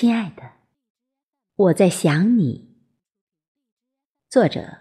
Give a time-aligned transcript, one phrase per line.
[0.00, 0.52] 亲爱的，
[1.56, 2.68] 我在想你。
[4.28, 4.78] 作者：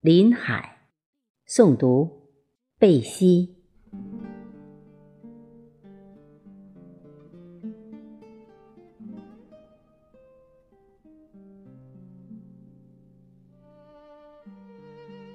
[0.00, 0.90] 林海，
[1.48, 2.28] 诵读：
[2.78, 3.56] 贝西。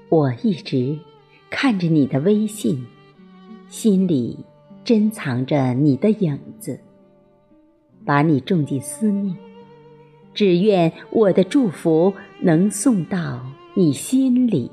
[0.09, 0.99] 我一直
[1.49, 2.85] 看着你的微信，
[3.69, 4.45] 心里
[4.83, 6.79] 珍藏着你的影子。
[8.09, 9.37] 把你种进思念，
[10.33, 13.39] 只愿我的祝福能送到
[13.75, 14.71] 你心里。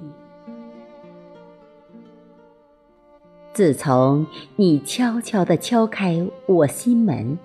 [3.53, 4.27] 自从
[4.57, 7.39] 你悄悄地敲开我心门，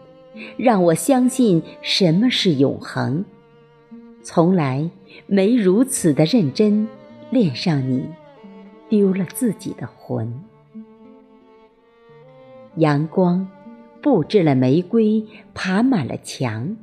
[0.55, 3.26] 让我相信什么是永恒，
[4.23, 4.89] 从来
[5.27, 6.87] 没如此的认真
[7.31, 8.05] 恋上你，
[8.87, 10.41] 丢了自己的魂。
[12.77, 13.45] 阳光。
[14.01, 15.23] 布置了玫瑰，
[15.53, 16.75] 爬满了墙。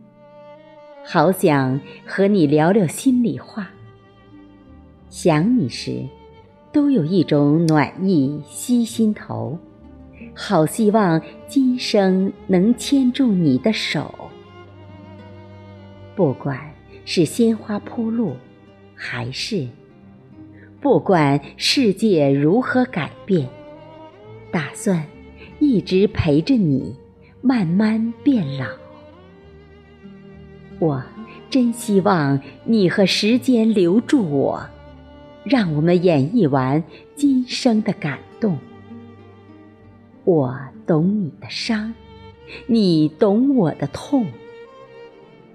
[1.05, 3.71] 好想和你聊聊心里话。
[5.09, 6.07] 想你时，
[6.71, 9.59] 都有一种暖意吸心头。
[10.35, 14.15] 好希望今生能牵住你的手。
[16.15, 16.59] 不管
[17.05, 18.37] 是鲜花铺路，
[18.95, 19.67] 还是
[20.81, 23.49] 不管世界如何改变，
[24.53, 25.05] 打算
[25.59, 26.95] 一直陪着你。
[27.49, 28.67] 慢慢变老，
[30.79, 31.03] 我
[31.49, 34.69] 真希望你和时间留住我，
[35.45, 36.85] 让我们演绎完
[37.17, 38.59] 今生的感动。
[40.25, 41.95] 我懂你的伤，
[42.67, 44.27] 你懂我的痛。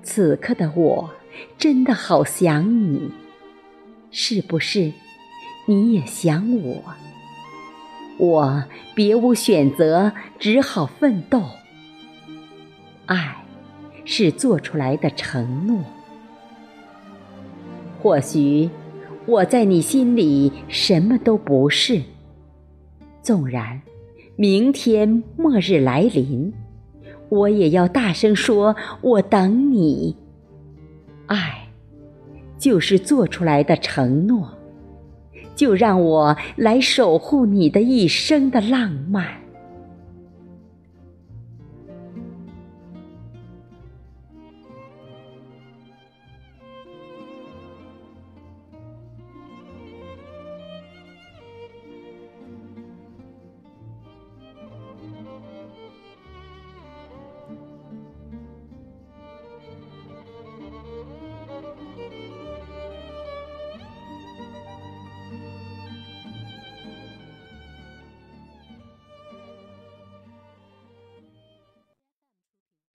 [0.02, 1.12] 此刻的我
[1.60, 3.12] 真的好想你，
[4.10, 4.92] 是不是
[5.68, 6.84] 你也想我？
[8.18, 8.64] 我
[8.96, 11.44] 别无选择，只好奋斗。
[13.06, 13.36] 爱，
[14.06, 15.80] 是做出来的承诺。
[18.02, 18.70] 或许
[19.26, 22.02] 我在你心里什么都不是。
[23.22, 23.82] 纵然
[24.36, 26.54] 明天末日来临，
[27.30, 30.16] 我也要大声说：我等你。
[31.28, 31.68] 爱，
[32.58, 34.50] 就是做出来的承诺。
[35.56, 39.28] 就让我来守护你的一生的浪漫。